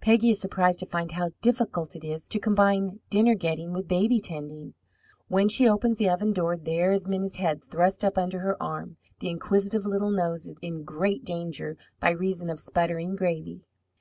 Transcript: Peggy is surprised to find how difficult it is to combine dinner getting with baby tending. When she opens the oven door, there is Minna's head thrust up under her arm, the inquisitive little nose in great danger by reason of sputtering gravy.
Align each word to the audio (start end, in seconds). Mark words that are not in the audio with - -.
Peggy 0.00 0.30
is 0.30 0.40
surprised 0.40 0.80
to 0.80 0.86
find 0.86 1.12
how 1.12 1.30
difficult 1.40 1.94
it 1.94 2.02
is 2.02 2.26
to 2.26 2.40
combine 2.40 2.98
dinner 3.10 3.36
getting 3.36 3.72
with 3.72 3.86
baby 3.86 4.18
tending. 4.18 4.74
When 5.28 5.48
she 5.48 5.68
opens 5.68 5.98
the 5.98 6.08
oven 6.08 6.32
door, 6.32 6.56
there 6.56 6.90
is 6.90 7.06
Minna's 7.06 7.36
head 7.36 7.60
thrust 7.70 8.02
up 8.02 8.18
under 8.18 8.40
her 8.40 8.60
arm, 8.60 8.96
the 9.20 9.30
inquisitive 9.30 9.86
little 9.86 10.10
nose 10.10 10.52
in 10.60 10.82
great 10.82 11.24
danger 11.24 11.76
by 12.00 12.10
reason 12.10 12.50
of 12.50 12.58
sputtering 12.58 13.14
gravy. 13.14 13.60